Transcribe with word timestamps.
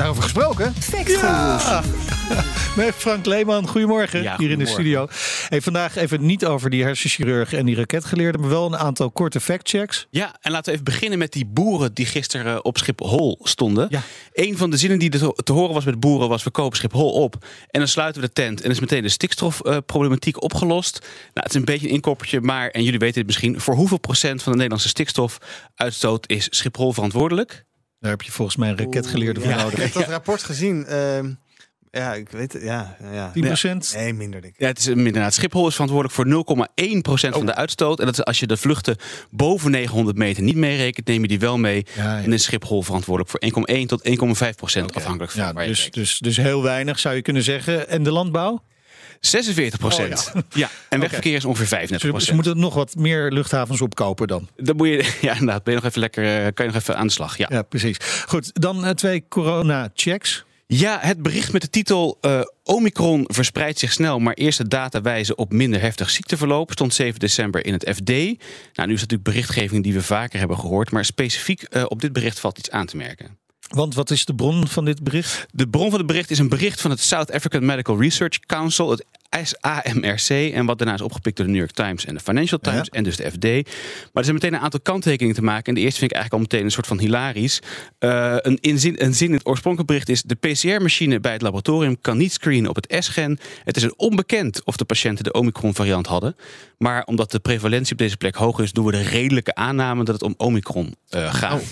Daarover 0.00 0.22
gesproken. 0.22 0.74
Ja. 1.06 1.82
Met 2.76 2.94
Frank 2.94 3.26
Leeman, 3.26 3.68
goedemorgen 3.68 4.22
Ja, 4.22 4.36
hier 4.38 4.50
in 4.50 4.58
de 4.58 4.66
studio. 4.66 5.08
Hey, 5.48 5.60
vandaag 5.60 5.96
even 5.96 6.26
niet 6.26 6.46
over 6.46 6.70
die 6.70 6.82
hersenchirurg 6.82 7.52
en 7.52 7.66
die 7.66 7.76
raketgeleerde, 7.76 8.38
maar 8.38 8.48
wel 8.48 8.66
een 8.66 8.76
aantal 8.76 9.10
korte 9.10 9.40
factchecks. 9.40 10.06
Ja, 10.10 10.36
en 10.40 10.50
laten 10.50 10.64
we 10.64 10.72
even 10.72 10.84
beginnen 10.84 11.18
met 11.18 11.32
die 11.32 11.46
boeren 11.46 11.94
die 11.94 12.06
gisteren 12.06 12.54
eh, 12.54 12.58
op 12.62 12.78
Schiphol 12.78 13.38
stonden. 13.42 13.86
Ja. 13.90 14.02
Een 14.32 14.56
van 14.56 14.70
de 14.70 14.76
zinnen 14.76 14.98
die 14.98 15.10
er 15.10 15.32
te 15.42 15.52
horen 15.52 15.74
was 15.74 15.84
met 15.84 16.00
boeren 16.00 16.28
was: 16.28 16.42
we 16.42 16.50
kopen 16.50 16.76
Schiphol 16.76 17.12
op 17.12 17.46
en 17.70 17.80
dan 17.80 17.88
sluiten 17.88 18.20
we 18.20 18.26
de 18.26 18.32
tent 18.32 18.60
en 18.60 18.70
is 18.70 18.80
meteen 18.80 19.02
de 19.02 19.08
stikstofproblematiek 19.08 20.42
opgelost. 20.42 20.98
Nou, 21.00 21.10
het 21.32 21.48
is 21.48 21.54
een 21.54 21.64
beetje 21.64 21.86
een 21.86 21.94
inkoppertje, 21.94 22.40
maar 22.40 22.68
en 22.68 22.82
jullie 22.82 22.98
weten 22.98 23.18
het 23.18 23.26
misschien: 23.26 23.60
voor 23.60 23.74
hoeveel 23.74 23.98
procent 23.98 24.42
van 24.42 24.52
de 24.52 24.58
Nederlandse 24.58 24.88
stikstofuitstoot 24.88 26.28
is 26.28 26.46
Schiphol 26.50 26.92
verantwoordelijk? 26.92 27.68
Daar 28.00 28.10
heb 28.10 28.22
je 28.22 28.32
volgens 28.32 28.56
mij 28.56 28.68
een 28.68 28.78
raketgeleerde 28.78 29.40
voor 29.40 29.48
Ja, 29.48 29.56
ik 29.56 29.62
nodig. 29.62 29.78
heb 29.82 29.92
dat 29.92 30.08
rapport 30.08 30.42
gezien. 30.42 30.86
Ehm, 30.86 31.30
ja, 31.90 32.14
ik 32.14 32.28
weet 32.28 32.52
het. 32.52 32.62
Ja, 32.62 32.96
ja. 33.12 33.30
10 33.32 33.44
procent. 33.44 33.92
Nee, 33.96 34.12
minder 34.14 34.40
denk 34.40 34.54
ik. 34.54 34.60
Ja, 34.60 34.66
het 34.66 34.78
is 34.78 34.86
een- 34.86 34.96
inderdaad. 35.06 35.34
Schiphol 35.34 35.66
is 35.66 35.72
verantwoordelijk 35.72 36.14
voor 36.16 36.26
0,1% 36.26 37.34
van 37.34 37.46
de 37.46 37.54
uitstoot. 37.54 37.98
En 38.00 38.04
dat 38.06 38.18
is 38.18 38.24
als 38.24 38.40
je 38.40 38.46
de 38.46 38.56
vluchten 38.56 38.96
boven 39.30 39.70
900 39.70 40.16
meter 40.16 40.42
niet 40.42 40.56
meerekent, 40.56 41.06
neem 41.06 41.22
je 41.22 41.28
die 41.28 41.38
wel 41.38 41.58
mee. 41.58 41.86
Ja, 41.96 42.18
ja. 42.18 42.22
En 42.24 42.32
is 42.32 42.42
Schiphol 42.42 42.82
verantwoordelijk 42.82 43.30
voor 43.30 43.40
1,1 43.40 43.86
tot 43.86 44.04
1,5% 44.04 44.94
afhankelijk 44.94 45.32
van 45.32 45.42
Ja, 45.42 45.52
waar 45.52 45.66
dus, 45.66 45.90
dus, 45.90 46.18
dus 46.18 46.36
heel 46.36 46.62
weinig 46.62 46.98
zou 46.98 47.14
je 47.14 47.22
kunnen 47.22 47.42
zeggen. 47.42 47.88
En 47.88 48.02
de 48.02 48.10
landbouw? 48.12 48.62
46 49.20 49.78
procent. 49.78 50.32
ja. 50.52 50.70
en 50.88 51.00
wegverkeer 51.00 51.36
is 51.36 51.44
ongeveer 51.44 51.66
35 51.66 52.20
Ze, 52.20 52.26
ze 52.26 52.34
moeten 52.34 52.58
nog 52.58 52.74
wat 52.74 52.94
meer 52.94 53.32
luchthavens 53.32 53.80
opkopen 53.80 54.26
dan. 54.26 54.48
Dan 54.56 54.76
moet 54.76 54.88
je, 54.88 55.16
ja, 55.20 55.32
inderdaad, 55.32 55.64
ben 55.64 55.74
je 55.74 55.80
nog 55.80 55.88
even 55.88 56.00
lekker, 56.00 56.24
eh, 56.24 56.52
kan 56.54 56.66
je 56.66 56.72
nog 56.72 56.80
even 56.80 56.96
aan 56.96 57.06
de 57.06 57.12
slag. 57.12 57.36
Ja, 57.36 57.46
Ja, 57.50 57.62
precies. 57.62 57.96
Goed, 58.26 58.50
dan 58.60 58.84
eh, 58.84 58.90
twee 58.90 59.24
corona-checks. 59.28 60.44
ja 60.66 60.98
het 61.00 61.22
bericht 61.22 61.52
met 61.52 61.62
de 61.62 61.70
titel 61.70 62.18
eh, 62.20 62.40
Omicron 62.64 63.24
verspreidt 63.26 63.78
zich 63.78 63.92
snel, 63.92 64.18
maar 64.18 64.34
eerste 64.34 64.68
data 64.68 65.00
wijzen 65.00 65.38
op 65.38 65.52
minder 65.52 65.80
heftig 65.80 66.10
ziekteverloop. 66.10 66.70
Stond 66.70 66.94
7 66.94 67.20
december 67.20 67.66
in 67.66 67.72
het 67.72 67.90
FD. 67.94 68.08
Nou, 68.08 68.28
nu 68.28 68.94
is 68.94 69.00
dat 69.00 69.10
natuurlijk 69.10 69.22
berichtgeving 69.22 69.82
die 69.82 69.92
we 69.92 70.02
vaker 70.02 70.38
hebben 70.38 70.58
gehoord, 70.58 70.90
maar 70.90 71.04
specifiek 71.04 71.62
eh, 71.62 71.84
op 71.88 72.00
dit 72.00 72.12
bericht 72.12 72.40
valt 72.40 72.58
iets 72.58 72.70
aan 72.70 72.86
te 72.86 72.96
merken. 72.96 73.39
Want 73.70 73.94
wat 73.94 74.10
is 74.10 74.24
de 74.24 74.34
bron 74.34 74.68
van 74.68 74.84
dit 74.84 75.02
bericht? 75.02 75.46
De 75.52 75.68
bron 75.68 75.90
van 75.90 75.98
het 75.98 76.06
bericht 76.06 76.30
is 76.30 76.38
een 76.38 76.48
bericht 76.48 76.80
van 76.80 76.90
het 76.90 77.00
South 77.00 77.32
African 77.32 77.64
Medical 77.64 78.00
Research 78.00 78.38
Council, 78.40 78.90
het 78.90 79.04
SAMRC, 79.42 80.28
en 80.28 80.66
wat 80.66 80.78
daarna 80.78 80.94
is 80.94 81.00
opgepikt 81.00 81.36
door 81.36 81.46
de 81.46 81.52
New 81.52 81.60
York 81.60 81.74
Times 81.74 82.04
en 82.04 82.14
de 82.14 82.20
Financial 82.20 82.58
Times 82.58 82.88
Ja. 82.90 82.98
en 82.98 83.04
dus 83.04 83.16
de 83.16 83.30
FD. 83.30 83.44
Maar 83.44 83.62
er 84.12 84.24
zijn 84.24 84.34
meteen 84.34 84.54
een 84.54 84.60
aantal 84.60 84.80
kanttekeningen 84.80 85.34
te 85.34 85.42
maken. 85.42 85.64
En 85.64 85.74
de 85.74 85.80
eerste 85.80 85.98
vind 85.98 86.10
ik 86.10 86.16
eigenlijk 86.16 86.32
al 86.44 86.50
meteen 86.50 86.66
een 86.66 86.72
soort 86.74 86.86
van 86.86 86.98
hilarisch. 86.98 87.60
Eh, 87.98 88.36
een, 88.38 88.58
in 88.60 88.78
zin, 88.78 89.02
een 89.02 89.14
zin 89.14 89.28
in 89.28 89.34
het 89.34 89.46
oorspronkelijke 89.46 89.92
bericht 89.92 90.08
is: 90.08 90.22
de 90.22 90.34
PCR-machine 90.34 91.20
bij 91.20 91.32
het 91.32 91.42
laboratorium 91.42 92.00
kan 92.00 92.16
niet 92.16 92.32
screenen 92.32 92.70
op 92.70 92.76
het 92.76 93.04
S-gen. 93.04 93.38
Het 93.64 93.76
is 93.76 93.82
een 93.82 93.94
onbekend 93.96 94.64
of 94.64 94.76
de 94.76 94.84
patiënten 94.84 95.24
de 95.24 95.32
Omicron-variant 95.32 96.06
hadden. 96.06 96.36
Maar 96.78 97.04
omdat 97.04 97.30
de 97.30 97.38
prevalentie 97.38 97.92
op 97.92 97.98
deze 97.98 98.16
plek 98.16 98.34
hoog 98.34 98.58
is, 98.60 98.72
doen 98.72 98.84
we 98.84 98.92
de 98.92 99.02
redelijke 99.02 99.54
aanname 99.54 100.04
dat 100.04 100.14
het 100.14 100.22
om 100.24 100.34
Omicron 100.36 100.94
eh, 101.08 101.34
gaat. 101.34 101.62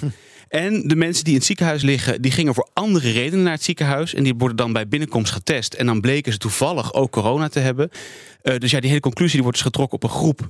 En 0.48 0.88
de 0.88 0.96
mensen 0.96 1.24
die 1.24 1.32
in 1.32 1.38
het 1.38 1.48
ziekenhuis 1.48 1.82
liggen, 1.82 2.22
die 2.22 2.30
gingen 2.30 2.54
voor 2.54 2.68
andere 2.72 3.10
redenen 3.10 3.44
naar 3.44 3.52
het 3.52 3.62
ziekenhuis. 3.62 4.14
En 4.14 4.22
die 4.24 4.34
worden 4.34 4.56
dan 4.56 4.72
bij 4.72 4.88
binnenkomst 4.88 5.32
getest. 5.32 5.74
En 5.74 5.86
dan 5.86 6.00
bleken 6.00 6.32
ze 6.32 6.38
toevallig 6.38 6.94
ook 6.94 7.10
corona 7.10 7.48
te 7.48 7.58
hebben. 7.58 7.90
Eh, 8.42 8.58
dus 8.58 8.70
ja, 8.70 8.80
die 8.80 8.88
hele 8.88 9.00
conclusie 9.00 9.34
die 9.34 9.42
wordt 9.42 9.56
dus 9.56 9.66
getrokken 9.66 9.96
op 9.96 10.02
een 10.02 10.16
groep 10.16 10.48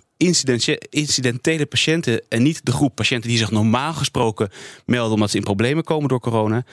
incidentele 0.91 1.67
patiënten. 1.67 2.23
En 2.29 2.43
niet 2.43 2.61
de 2.65 2.73
groep 2.73 2.95
patiënten 2.95 3.29
die 3.29 3.39
zich 3.39 3.51
normaal 3.51 3.93
gesproken 3.93 4.51
melden 4.87 5.15
omdat 5.15 5.31
ze 5.31 5.37
in 5.37 5.43
problemen 5.43 5.85
komen 5.85 6.09
door 6.09 6.21
corona. 6.21 6.65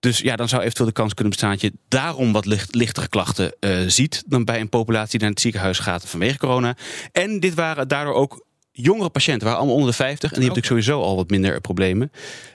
Dus 0.00 0.18
ja, 0.18 0.36
dan 0.36 0.48
zou 0.48 0.62
eventueel 0.62 0.88
de 0.88 0.94
kans 0.94 1.14
kunnen 1.14 1.32
bestaan 1.32 1.50
dat 1.50 1.60
je 1.60 1.72
daarom 1.88 2.32
wat 2.32 2.46
licht, 2.46 2.74
lichtere 2.74 3.08
klachten 3.08 3.52
eh, 3.60 3.78
ziet. 3.86 4.22
dan 4.26 4.44
bij 4.44 4.60
een 4.60 4.68
populatie 4.68 5.10
die 5.10 5.20
naar 5.20 5.30
het 5.30 5.40
ziekenhuis 5.40 5.78
gaat 5.78 6.08
vanwege 6.08 6.38
corona. 6.38 6.76
En 7.12 7.40
dit 7.40 7.54
waren 7.54 7.88
daardoor 7.88 8.14
ook 8.14 8.44
jongere 8.72 9.10
patiënten, 9.10 9.42
waren 9.42 9.58
allemaal 9.58 9.76
onder 9.76 9.90
de 9.90 9.96
50. 9.96 10.30
En 10.32 10.38
die 10.38 10.44
hebben 10.44 10.62
natuurlijk 10.62 10.86
sowieso 10.86 11.08
al 11.08 11.16
wat 11.16 11.30
minder 11.30 11.60
problemen. 11.60 12.10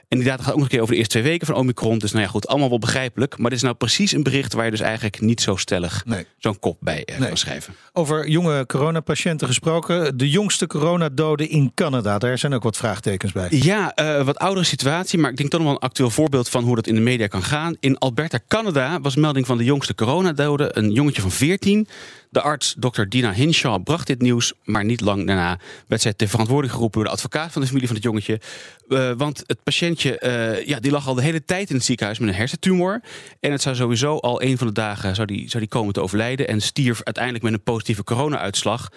En 0.08 0.18
die 0.18 0.26
data 0.26 0.42
gaat 0.42 0.50
ook 0.52 0.54
nog 0.58 0.64
een 0.64 0.70
keer 0.70 0.80
over 0.80 0.92
de 0.92 0.98
eerste 0.98 1.18
twee 1.18 1.30
weken 1.30 1.46
van 1.46 1.56
Omicron. 1.56 1.98
Dus 1.98 2.12
nou 2.12 2.24
ja, 2.24 2.30
goed, 2.30 2.46
allemaal 2.48 2.68
wel 2.68 2.78
begrijpelijk. 2.78 3.38
Maar 3.38 3.48
dit 3.50 3.58
is 3.58 3.64
nou 3.64 3.74
precies 3.74 4.12
een 4.12 4.22
bericht 4.22 4.52
waar 4.52 4.64
je 4.64 4.70
dus 4.70 4.80
eigenlijk 4.80 5.20
niet 5.20 5.40
zo 5.40 5.56
stellig 5.56 6.02
Nee. 6.06 6.26
zo'n 6.38 6.58
kop 6.58 6.76
bij 6.80 7.04
eh, 7.04 7.18
Nee. 7.18 7.28
kan 7.28 7.36
schrijven. 7.36 7.74
Over 7.92 8.28
jonge 8.28 8.66
coronapatiënten 8.66 9.46
gesproken. 9.46 10.16
De 10.16 10.30
jongste 10.30 10.66
coronadoden 10.66 11.48
in 11.48 11.72
Canada. 11.74 12.18
Daar 12.18 12.38
zijn 12.38 12.54
ook 12.54 12.62
wat 12.62 12.76
vraagtekens 12.76 13.32
bij. 13.32 13.46
Ja, 13.50 13.94
eh, 13.94 14.24
wat 14.24 14.38
oudere 14.38 14.66
situatie, 14.66 15.18
maar 15.18 15.30
ik 15.30 15.36
denk 15.36 15.50
toch 15.50 15.60
nog 15.60 15.68
wel 15.68 15.78
een 15.82 15.88
actueel 15.88 16.10
voorbeeld 16.10 16.48
van 16.48 16.64
hoe 16.64 16.74
dat 16.74 16.86
in 16.86 16.94
de 16.94 17.00
media 17.00 17.26
kan 17.26 17.42
gaan. 17.42 17.76
In 17.80 17.98
Alberta, 17.98 18.38
Canada, 18.48 19.00
was 19.00 19.16
melding 19.16 19.46
van 19.46 19.56
de 19.58 19.64
jongste 19.64 19.94
coronadode. 19.94 20.70
Een 20.72 20.90
jongetje 20.92 21.20
van 21.22 21.30
14. 21.30 21.88
De 22.30 22.40
arts, 22.40 22.74
dokter 22.78 23.08
Dina 23.08 23.32
Hinshaw, 23.32 23.82
bracht 23.82 24.06
dit 24.06 24.20
nieuws, 24.22 24.52
maar 24.64 24.84
niet 24.84 25.00
lang 25.00 25.26
daarna 25.26 25.58
werd 25.86 26.02
zij 26.02 26.12
ter 26.12 26.28
verantwoording 26.28 26.72
geroepen 26.72 26.98
door 27.00 27.08
de 27.08 27.14
advocaat 27.14 27.52
van 27.52 27.60
de 27.60 27.66
familie 27.66 27.86
van 27.88 27.96
het 27.96 28.04
jongetje. 28.04 28.40
Eh, 28.88 29.10
want 29.16 29.42
het 29.46 29.62
patiëntje, 29.62 29.96
eh, 30.04 30.66
ja, 30.66 30.80
die 30.80 30.90
lag 30.90 31.06
al 31.06 31.14
de 31.14 31.22
hele 31.22 31.44
tijd 31.44 31.68
in 31.70 31.76
het 31.76 31.84
ziekenhuis 31.84 32.18
met 32.18 32.28
een 32.28 32.34
hersentumor. 32.34 33.00
En 33.40 33.52
het 33.52 33.62
zou 33.62 33.74
sowieso 33.76 34.16
al 34.16 34.42
een 34.42 34.58
van 34.58 34.66
de 34.66 34.72
dagen 34.72 35.14
zou 35.14 35.26
die, 35.26 35.48
zou 35.48 35.58
die 35.58 35.72
komen 35.72 35.92
te 35.92 36.00
overlijden. 36.00 36.48
En 36.48 36.60
stierf 36.60 37.00
uiteindelijk 37.02 37.44
met 37.44 37.52
een 37.52 37.62
positieve 37.62 38.04
corona-uitslag. 38.04 38.88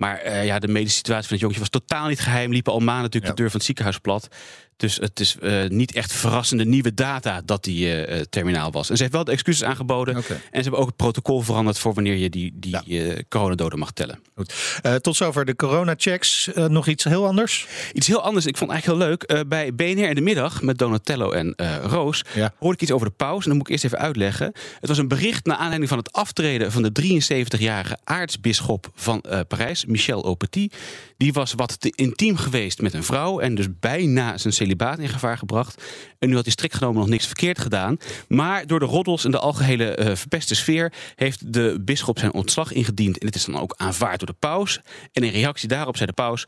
Maar 0.00 0.18
eh, 0.18 0.44
ja, 0.44 0.58
de 0.58 0.68
medische 0.68 0.96
situatie 0.96 1.22
van 1.24 1.32
het 1.32 1.40
jongetje 1.40 1.60
was 1.60 1.68
totaal 1.70 2.08
niet 2.08 2.20
geheim. 2.20 2.52
Liepen 2.52 2.72
al 2.72 2.78
maanden 2.78 3.02
natuurlijk 3.02 3.24
Ja. 3.24 3.30
de 3.30 3.36
deur 3.40 3.46
van 3.50 3.56
het 3.58 3.66
ziekenhuis 3.66 3.98
plat. 3.98 4.28
Dus 4.76 4.96
het 4.96 5.20
is 5.20 5.36
eh, 5.42 5.64
niet 5.68 5.92
echt 5.94 6.12
verrassende 6.12 6.64
nieuwe 6.64 6.94
data 6.94 7.42
dat 7.44 7.64
die 7.64 7.94
eh, 8.04 8.20
terminaal 8.30 8.70
was. 8.72 8.90
En 8.90 8.96
ze 8.96 9.02
heeft 9.02 9.14
wel 9.14 9.24
de 9.24 9.32
excuses 9.32 9.64
aangeboden. 9.68 10.14
En 10.16 10.22
ze 10.24 10.38
hebben 10.52 10.78
ook 10.80 10.86
het 10.86 10.96
protocol 10.96 11.40
veranderd 11.40 11.78
voor 11.78 11.94
wanneer 11.94 12.14
je 12.16 12.30
die, 12.30 12.52
die 12.54 12.76
eh, 13.12 13.18
coronadoden 13.28 13.78
mag 13.78 13.90
tellen. 13.92 14.18
Goed. 14.34 14.54
Tot 15.00 15.16
zover 15.16 15.44
de 15.44 15.56
corona-checks. 15.56 16.48
Nog 16.54 16.86
iets 16.86 17.04
heel 17.04 17.26
anders? 17.26 17.66
Iets 17.92 18.06
heel 18.06 18.22
anders, 18.22 18.46
ik 18.46 18.56
vond 18.56 18.70
het 18.72 18.80
eigenlijk 18.86 19.28
heel 19.28 19.36
leuk. 19.36 19.48
Bij 19.48 19.74
BNR 19.74 20.08
in 20.08 20.14
de 20.14 20.20
middag 20.20 20.62
met 20.62 20.78
Donatello 20.78 21.30
en 21.30 21.54
Roos 21.82 22.24
Ja. 22.34 22.52
hoorde 22.58 22.74
ik 22.74 22.82
iets 22.82 22.90
over 22.92 23.06
de 23.06 23.12
paus. 23.16 23.42
En 23.42 23.48
dat 23.48 23.54
moet 23.58 23.66
ik 23.66 23.72
eerst 23.72 23.84
even 23.84 23.98
uitleggen. 23.98 24.52
Het 24.80 24.88
was 24.88 24.98
een 24.98 25.08
bericht 25.08 25.46
naar 25.46 25.56
aanleiding 25.56 25.88
van 25.88 25.98
het 25.98 26.12
aftreden 26.12 26.72
van 26.72 26.82
de 26.82 26.92
73-jarige 26.92 27.98
aartsbisschop 28.04 28.90
van 28.94 29.24
Parijs, 29.48 29.84
Michel 29.90 30.24
Aupetit. 30.24 30.76
Die 31.16 31.32
was 31.32 31.52
wat 31.52 31.80
te 31.80 31.92
intiem 31.96 32.36
geweest 32.36 32.80
met 32.80 32.94
een 32.94 33.04
vrouw 33.04 33.40
en 33.40 33.54
dus 33.54 33.66
bijna 33.80 34.38
zijn 34.38 34.52
celibaat 34.52 34.98
in 34.98 35.08
gevaar 35.08 35.38
gebracht. 35.38 35.82
En 36.18 36.28
nu 36.28 36.34
had 36.34 36.44
hij 36.44 36.52
strikt 36.52 36.74
genomen 36.74 37.00
nog 37.00 37.08
niks 37.08 37.26
verkeerd 37.26 37.58
gedaan. 37.58 37.96
Maar 38.28 38.66
door 38.66 38.78
de 38.78 38.84
roddels 38.84 39.24
en 39.24 39.30
de 39.30 39.38
algehele 39.38 39.94
eh, 39.94 40.16
verpeste 40.16 40.54
sfeer 40.54 40.92
heeft 41.14 41.52
de 41.52 41.78
bisschop 41.80 42.18
zijn 42.18 42.32
ontslag 42.32 42.72
ingediend. 42.72 43.18
En 43.18 43.26
dit 43.26 43.34
is 43.34 43.44
dan 43.44 43.60
ook 43.60 43.74
aanvaard 43.76 44.18
door 44.18 44.28
de 44.28 44.36
paus. 44.38 44.80
En 45.12 45.22
in 45.22 45.32
reactie 45.32 45.68
daarop 45.68 45.96
zei 45.96 46.06
de 46.06 46.14
paus... 46.14 46.46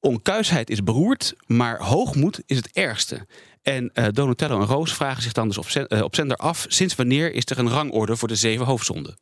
Onkuisheid 0.00 0.70
is 0.70 0.82
beroerd, 0.82 1.34
maar 1.46 1.78
hoogmoed 1.78 2.42
is 2.46 2.56
het 2.56 2.70
ergste. 2.72 3.26
En 3.62 3.90
eh, 3.92 4.06
Donatello 4.10 4.60
en 4.60 4.66
Roos 4.66 4.94
vragen 4.94 5.22
zich 5.22 5.32
dan 5.32 5.48
dus 5.48 5.76
eh, 5.76 6.02
op 6.02 6.14
zender 6.14 6.36
af... 6.36 6.64
sinds 6.68 6.94
wanneer 6.94 7.34
is 7.34 7.44
er 7.44 7.58
een 7.58 7.68
rangorde 7.68 8.16
voor 8.16 8.28
de 8.28 8.34
zeven 8.34 8.66
hoofdzonden? 8.66 9.16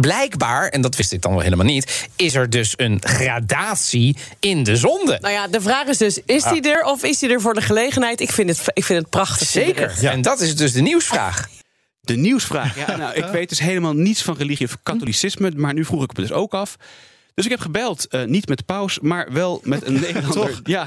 Blijkbaar, 0.00 0.68
en 0.68 0.80
dat 0.80 0.96
wist 0.96 1.12
ik 1.12 1.22
dan 1.22 1.32
wel 1.32 1.40
helemaal 1.40 1.66
niet, 1.66 2.08
is 2.16 2.34
er 2.34 2.50
dus 2.50 2.74
een 2.76 2.98
gradatie 3.00 4.16
in 4.40 4.62
de 4.62 4.76
zonde. 4.76 5.18
Nou 5.20 5.34
ja, 5.34 5.48
de 5.48 5.60
vraag 5.60 5.86
is 5.86 5.98
dus, 5.98 6.20
is 6.26 6.42
die 6.42 6.70
er 6.72 6.84
of 6.84 7.04
is 7.04 7.18
die 7.18 7.30
er 7.30 7.40
voor 7.40 7.54
de 7.54 7.60
gelegenheid? 7.60 8.20
Ik 8.20 8.30
vind 8.30 8.48
het, 8.48 8.60
ik 8.72 8.84
vind 8.84 9.00
het 9.00 9.10
prachtig. 9.10 9.48
Zeker. 9.48 10.04
En 10.04 10.22
dat 10.22 10.40
is 10.40 10.56
dus 10.56 10.72
de 10.72 10.80
nieuwsvraag. 10.80 11.48
De 12.00 12.16
nieuwsvraag. 12.16 12.86
Ja, 12.86 12.96
nou, 13.02 13.14
ik 13.14 13.24
weet 13.24 13.48
dus 13.48 13.58
helemaal 13.58 13.94
niets 13.94 14.22
van 14.22 14.36
religie 14.36 14.66
of 14.66 14.76
katholicisme... 14.82 15.50
maar 15.56 15.74
nu 15.74 15.84
vroeg 15.84 16.02
ik 16.02 16.08
het 16.08 16.16
me 16.16 16.22
dus 16.22 16.32
ook 16.32 16.54
af... 16.54 16.76
Dus 17.36 17.44
ik 17.44 17.50
heb 17.50 17.60
gebeld, 17.60 18.08
eh, 18.08 18.24
niet 18.24 18.48
met 18.48 18.58
de 18.58 18.64
paus, 18.64 19.00
maar 19.00 19.32
wel 19.32 19.60
met 19.64 19.86
een 19.86 19.94
Nederlander. 20.06 20.32
Toch? 20.32 20.60
Ja, 20.64 20.84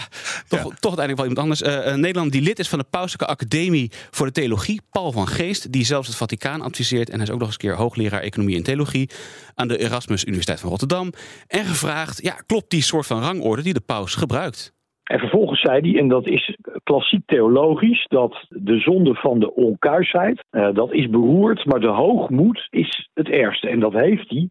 toch, 0.47 0.61
toch 0.85 0.97
uiteindelijk 0.97 1.17
wel 1.17 1.27
iemand 1.27 1.39
anders. 1.39 1.61
Eh, 1.61 1.91
een 1.91 1.99
Nederlander 1.99 2.31
die 2.31 2.41
lid 2.47 2.59
is 2.59 2.69
van 2.69 2.79
de 2.79 2.85
Pauselijke 2.89 3.33
Academie 3.33 3.91
voor 3.91 4.25
de 4.25 4.31
Theologie, 4.31 4.81
Paul 4.91 5.11
van 5.11 5.27
Geest, 5.27 5.71
die 5.71 5.85
zelfs 5.85 6.07
het 6.07 6.17
Vaticaan 6.17 6.61
adviseert. 6.61 7.09
En 7.09 7.15
hij 7.15 7.23
is 7.23 7.31
ook 7.33 7.39
nog 7.39 7.47
eens 7.47 7.57
een 7.61 7.69
keer 7.69 7.77
hoogleraar 7.77 8.21
Economie 8.21 8.55
en 8.55 8.63
Theologie 8.63 9.09
aan 9.55 9.67
de 9.67 9.77
Erasmus 9.77 10.25
Universiteit 10.25 10.59
van 10.59 10.69
Rotterdam. 10.69 11.11
En 11.47 11.65
gevraagd, 11.65 12.23
ja, 12.23 12.33
klopt 12.45 12.69
die 12.69 12.81
soort 12.81 13.07
van 13.07 13.21
rangorde 13.21 13.61
die 13.61 13.73
de 13.73 13.83
paus 13.85 14.15
gebruikt? 14.15 14.73
En 15.03 15.19
vervolgens 15.19 15.61
zei 15.61 15.91
hij, 15.91 15.99
en 15.99 16.07
dat 16.07 16.27
is 16.27 16.57
klassiek 16.83 17.21
theologisch, 17.25 18.05
dat 18.07 18.45
de 18.49 18.79
zonde 18.79 19.13
van 19.13 19.39
de 19.39 19.53
onkuisheid, 19.53 20.43
eh, 20.49 20.73
dat 20.73 20.93
is 20.93 21.09
beroerd, 21.09 21.65
maar 21.65 21.79
de 21.79 21.87
hoogmoed 21.87 22.67
is 22.69 23.09
het 23.13 23.29
ergste. 23.29 23.69
En 23.69 23.79
dat 23.79 23.93
heeft 23.93 24.29
hij 24.29 24.49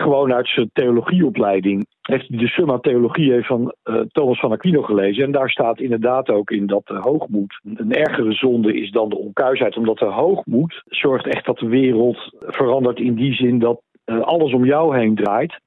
gewoon 0.00 0.32
uit 0.32 0.48
zijn 0.48 0.70
theologieopleiding 0.72 1.86
heeft 2.00 2.28
hij 2.28 2.38
de 2.38 2.46
Summa 2.46 2.78
Theologie 2.78 3.44
van 3.44 3.74
uh, 3.84 4.00
Thomas 4.12 4.40
van 4.40 4.52
Aquino 4.52 4.82
gelezen. 4.82 5.24
En 5.24 5.32
daar 5.32 5.50
staat 5.50 5.80
inderdaad 5.80 6.28
ook 6.28 6.50
in 6.50 6.66
dat 6.66 6.86
de 6.86 6.94
hoogmoed 6.94 7.60
een 7.74 7.92
ergere 7.92 8.32
zonde 8.32 8.74
is 8.80 8.90
dan 8.90 9.08
de 9.08 9.18
onkuisheid. 9.18 9.76
Omdat 9.76 9.98
de 9.98 10.04
hoogmoed 10.04 10.82
zorgt 10.84 11.26
echt 11.26 11.44
dat 11.44 11.58
de 11.58 11.68
wereld 11.68 12.36
verandert 12.40 12.98
in 12.98 13.14
die 13.14 13.34
zin 13.34 13.58
dat 13.58 13.82
uh, 14.06 14.20
alles 14.20 14.52
om 14.52 14.64
jou 14.64 14.98
heen 14.98 15.14
draait. 15.14 15.60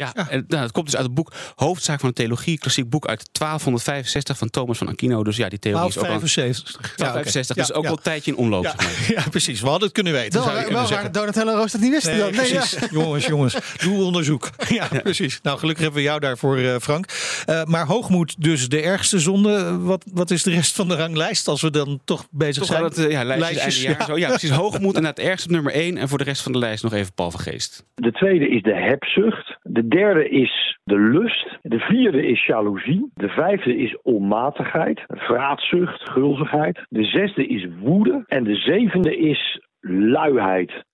Ja, 0.00 0.28
En, 0.28 0.44
nou, 0.48 0.62
dat 0.62 0.72
komt 0.72 0.86
dus 0.86 0.96
uit 0.96 1.04
het 1.04 1.14
boek 1.14 1.32
Hoofdzaak 1.54 2.00
van 2.00 2.08
de 2.08 2.14
Theologie, 2.14 2.58
klassiek 2.58 2.88
boek 2.90 3.06
uit 3.06 3.28
1265 3.32 4.38
van 4.38 4.50
Thomas 4.50 4.78
van 4.78 4.88
Aquino. 4.88 5.24
Dus 5.24 5.36
ja, 5.36 5.48
die 5.48 5.58
theorie 5.58 5.88
is 5.88 5.98
ook 5.98 6.04
al... 6.04 6.08
1265. 6.08 6.96
1265, 6.96 7.56
dus 7.56 7.72
ook 7.72 7.86
al 7.86 7.92
een 7.92 8.02
tijdje 8.02 8.30
in 8.30 8.36
omloop. 8.36 8.64
Ja. 8.64 8.74
Zeg 8.78 9.08
maar. 9.08 9.16
ja, 9.24 9.30
precies. 9.30 9.60
We 9.60 9.66
hadden 9.68 9.84
het 9.84 9.92
kunnen 9.92 10.12
weten. 10.12 10.44
Wel, 10.44 10.54
wel 10.68 10.88
waar. 10.88 11.12
Donatello 11.12 11.52
Roos 11.52 11.72
dat 11.72 11.80
niet 11.80 11.90
wist. 11.90 12.06
Nee, 12.06 12.18
dan. 12.18 12.30
Nee, 12.30 12.50
precies. 12.50 12.78
ja. 12.80 12.86
Jongens, 12.90 13.26
jongens, 13.26 13.56
doe 13.78 14.04
onderzoek. 14.04 14.50
Ja, 14.68 14.88
precies. 15.02 15.40
Nou, 15.42 15.58
gelukkig 15.58 15.84
hebben 15.84 16.02
we 16.02 16.08
jou 16.08 16.20
daarvoor, 16.20 16.56
eh, 16.58 16.76
Frank. 16.76 17.06
Eh, 17.46 17.64
maar 17.64 17.86
hoogmoed 17.86 18.34
dus 18.38 18.68
de 18.68 18.80
ergste 18.82 19.18
zonde. 19.18 19.78
Wat, 19.78 20.04
wat 20.12 20.30
is 20.30 20.42
de 20.42 20.50
rest 20.50 20.76
van 20.76 20.88
de 20.88 20.96
ranglijst 20.96 21.48
als 21.48 21.62
we 21.62 21.70
dan 21.70 22.00
toch 22.04 22.26
bezig 22.30 22.56
Toch 22.56 22.66
zijn? 22.66 22.80
wel 22.80 22.88
het 22.88 22.98
uh, 22.98 23.10
ja, 23.10 23.24
lijstjes 23.24 23.54
Lijstjes, 23.54 23.84
einde 23.84 23.98
jaar. 23.98 24.08
ja. 24.08 24.14
Zo. 24.14 24.18
Ja, 24.18 24.28
precies. 24.28 24.50
Hoogmoed 24.62 24.96
en 24.96 25.04
het 25.04 25.18
ergste 25.18 25.48
op 25.48 25.54
nummer 25.54 25.72
1. 25.72 25.96
En 25.96 26.08
voor 26.08 26.18
de 26.18 26.24
rest 26.24 26.42
van 26.42 26.52
de 26.52 26.58
lijst 26.58 26.82
nog 26.82 26.92
even 26.92 27.12
Paul 27.14 27.30
van 27.30 27.40
Geest. 27.40 27.84
De 27.94 28.12
tweede 28.12 28.48
is 28.48 28.62
de 28.62 28.74
hebzucht. 28.74 29.58
De 29.62 29.88
derde 29.90 30.28
is 30.28 30.78
de 30.84 30.98
lust. 30.98 31.58
De 31.62 31.78
vierde 31.78 32.26
is 32.26 32.46
jaloezie. 32.46 33.10
De 33.14 33.28
vijfde 33.28 33.76
is 33.76 33.98
onmatigheid, 34.02 35.04
vraatzucht, 35.06 36.10
gulzigheid. 36.10 36.80
De 36.88 37.04
zesde 37.04 37.46
is 37.46 37.66
woede. 37.80 38.24
En 38.26 38.44
de 38.44 38.54
zevende 38.54 39.16
is 39.16 39.60
luiheid. 39.80 40.84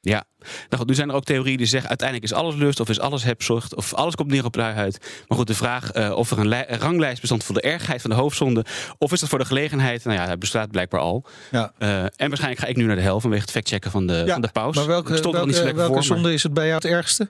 Ja, 0.00 0.24
nou 0.38 0.76
goed, 0.76 0.86
nu 0.86 0.94
zijn 0.94 1.08
er 1.08 1.14
ook 1.14 1.24
theorieën 1.24 1.56
die 1.56 1.66
zeggen 1.66 1.88
uiteindelijk 1.88 2.30
is 2.32 2.36
alles 2.38 2.54
lust 2.54 2.80
of 2.80 2.88
is 2.88 3.00
alles 3.00 3.24
hebzucht 3.24 3.74
of 3.74 3.94
alles 3.94 4.14
komt 4.14 4.30
neer 4.30 4.44
op 4.44 4.54
luiheid. 4.54 4.98
Maar 5.28 5.38
goed, 5.38 5.46
de 5.46 5.54
vraag 5.54 5.94
uh, 5.94 6.16
of 6.16 6.30
er 6.30 6.38
een, 6.38 6.48
li- 6.48 6.64
een 6.66 6.78
ranglijst 6.78 7.20
bestond 7.20 7.44
voor 7.44 7.54
de 7.54 7.60
ergheid 7.60 8.00
van 8.00 8.10
de 8.10 8.16
hoofdzonde 8.16 8.64
of 8.98 9.12
is 9.12 9.20
dat 9.20 9.28
voor 9.28 9.38
de 9.38 9.44
gelegenheid? 9.44 10.04
Nou 10.04 10.16
ja, 10.16 10.26
dat 10.26 10.38
bestaat 10.38 10.70
blijkbaar 10.70 11.00
al. 11.00 11.24
Ja. 11.50 11.72
Uh, 11.78 11.88
en 12.02 12.10
waarschijnlijk 12.16 12.60
ga 12.60 12.66
ik 12.66 12.76
nu 12.76 12.84
naar 12.84 12.96
de 12.96 13.02
hel 13.02 13.20
vanwege 13.20 13.42
het 13.42 13.50
factchecken 13.50 13.90
van 13.90 14.06
de, 14.06 14.22
Ja, 14.26 14.32
van 14.32 14.42
de 14.42 14.48
paus. 14.52 14.76
Maar 14.76 14.86
welke, 14.86 15.12
Ik 15.12 15.18
stond 15.18 15.34
welke, 15.34 15.48
niet 15.48 15.56
zo 15.58 15.64
lekker 15.64 15.82
welke 15.82 15.98
voor, 16.00 16.08
maar- 16.08 16.16
zonde 16.18 16.32
is 16.34 16.42
het 16.42 16.54
bij 16.54 16.64
jou 16.64 16.74
het 16.76 16.84
ergste? 16.84 17.28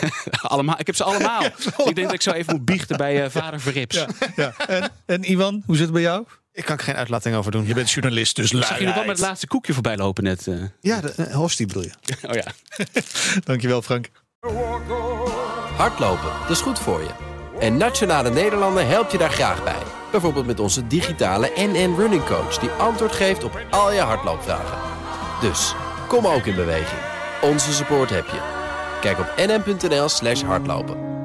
allemaal, 0.42 0.74
ik 0.78 0.86
heb 0.86 0.96
ze 0.96 1.04
allemaal. 1.04 1.42
Ik 1.90 1.94
denk 1.94 2.02
dat 2.02 2.12
ik 2.12 2.22
zo 2.22 2.30
even 2.30 2.54
moet 2.56 2.64
biechten 2.64 2.96
bij 2.96 3.24
uh, 3.24 3.30
vader 3.30 3.60
Verrips. 3.60 3.96
Ja, 3.96 4.06
ja. 4.36 4.52
En, 4.66 4.90
en 5.06 5.22
Iwan, 5.30 5.62
hoe 5.66 5.74
zit 5.76 5.84
het 5.84 5.92
bij 5.94 6.02
jou? 6.02 6.24
Ik 6.60 6.66
kan 6.66 6.78
er 6.78 6.84
geen 6.84 6.94
uitlating 6.94 7.36
over 7.36 7.52
doen. 7.52 7.66
Je 7.66 7.74
bent 7.74 7.90
journalist, 7.90 8.36
dus 8.36 8.50
Zag 8.50 8.78
je 8.78 8.84
nog 8.84 8.94
wel 8.94 9.04
met 9.04 9.18
het 9.18 9.26
laatste 9.26 9.46
koekje 9.46 9.72
voorbij 9.72 9.96
lopen 9.96 10.24
net? 10.24 10.46
uh? 10.46 10.62
Ja, 10.80 11.00
de 11.00 11.14
uh, 11.16 11.34
hostie 11.34 11.66
bedoel 11.66 11.82
je. 11.82 11.90
Oh 12.28 12.34
ja. 12.34 12.44
Dankjewel, 13.44 13.82
Frank. 13.82 14.08
Hardlopen, 15.76 16.32
dat 16.40 16.50
is 16.50 16.60
goed 16.60 16.78
voor 16.78 17.00
je. 17.00 17.10
En 17.60 17.76
Nationale 17.76 18.30
Nederlanden 18.30 18.88
helpt 18.88 19.12
je 19.12 19.18
daar 19.18 19.30
graag 19.30 19.64
bij. 19.64 19.82
Bijvoorbeeld 20.10 20.46
met 20.46 20.60
onze 20.60 20.86
digitale 20.86 21.52
NN 21.56 21.94
Running 21.96 22.24
Coach... 22.24 22.58
die 22.58 22.70
antwoord 22.70 23.12
geeft 23.12 23.44
op 23.44 23.60
al 23.70 23.92
je 23.92 24.00
hardloopvragen. 24.00 24.78
Dus, 25.40 25.74
kom 26.08 26.26
ook 26.26 26.46
in 26.46 26.54
beweging. 26.54 27.00
Onze 27.42 27.72
support 27.72 28.10
heb 28.10 28.26
je. 28.26 28.40
Kijk 29.00 29.18
op 29.18 29.32
nn.nl 29.36 30.08
slash 30.08 30.42
hardlopen. 30.42 31.19